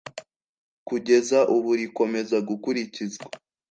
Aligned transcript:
kugeza 0.87 1.39
ubu 1.55 1.69
rikomeza 1.79 2.37
gukurikizwa 2.47 3.27